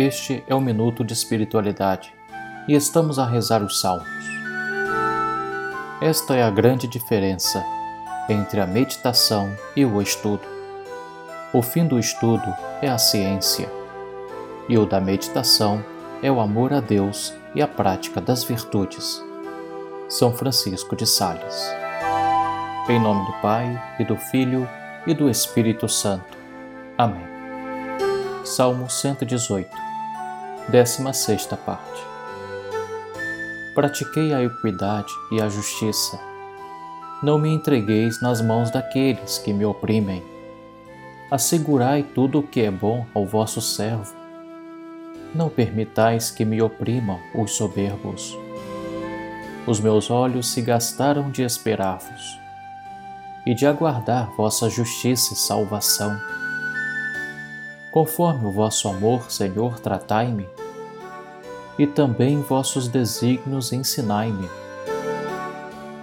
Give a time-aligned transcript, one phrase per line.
[0.00, 2.14] Este é o Minuto de Espiritualidade
[2.68, 4.06] e estamos a rezar os Salmos.
[6.00, 7.64] Esta é a grande diferença
[8.28, 10.42] entre a meditação e o estudo.
[11.52, 12.46] O fim do estudo
[12.80, 13.68] é a ciência,
[14.68, 15.84] e o da meditação
[16.22, 19.20] é o amor a Deus e a prática das virtudes.
[20.08, 21.74] São Francisco de Sales.
[22.88, 24.70] Em nome do Pai, e do Filho,
[25.08, 26.38] e do Espírito Santo.
[26.96, 27.26] Amém.
[28.44, 29.87] Salmo 118,
[30.70, 32.02] 16 parte.
[33.74, 36.20] Pratiquei a equidade e a justiça.
[37.22, 40.22] Não me entregueis nas mãos daqueles que me oprimem.
[41.30, 44.14] Assegurai tudo o que é bom ao vosso servo.
[45.34, 48.36] Não permitais que me oprimam os soberbos.
[49.66, 52.38] Os meus olhos se gastaram de esperar-vos
[53.46, 56.14] e de aguardar vossa justiça e salvação.
[57.98, 60.48] Conforme o vosso amor, Senhor, tratai-me,
[61.76, 64.48] e também vossos desígnios ensinai-me.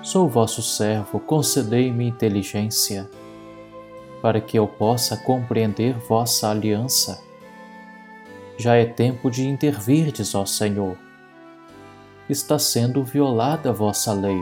[0.04, 3.10] Sou vosso servo, concedei-me inteligência,
[4.22, 7.24] para que eu possa compreender vossa aliança.
[8.58, 10.98] Já é tempo de intervirdes, ó Senhor.
[12.30, 14.42] Está sendo violada vossa lei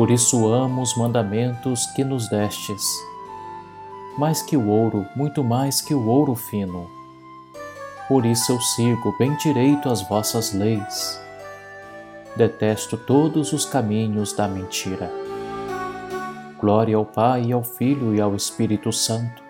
[0.00, 2.82] por isso amo os mandamentos que nos destes,
[4.18, 6.90] mais que o ouro, muito mais que o ouro fino.
[8.08, 11.20] Por isso eu sigo bem direito as vossas leis.
[12.34, 15.10] Detesto todos os caminhos da mentira.
[16.58, 19.42] Glória ao Pai, ao Filho e ao Espírito Santo,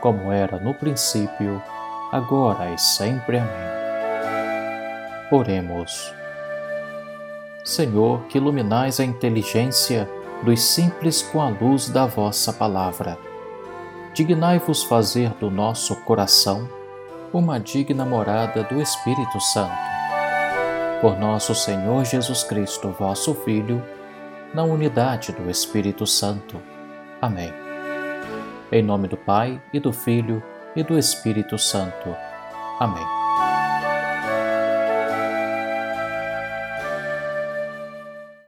[0.00, 1.62] como era no princípio,
[2.12, 3.38] agora e sempre.
[3.38, 3.74] Amém.
[5.32, 6.12] Oremos.
[7.64, 10.08] Senhor, que iluminais a inteligência
[10.42, 13.18] dos simples com a luz da vossa palavra.
[14.14, 16.68] Dignai-vos fazer do nosso coração
[17.32, 19.74] uma digna morada do Espírito Santo.
[21.00, 23.84] Por nosso Senhor Jesus Cristo, vosso Filho,
[24.54, 26.62] na unidade do Espírito Santo.
[27.20, 27.52] Amém.
[28.70, 30.40] Em nome do Pai, e do Filho,
[30.76, 32.16] e do Espírito Santo.
[32.78, 33.23] Amém.